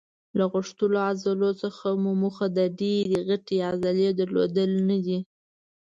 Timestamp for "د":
2.57-2.59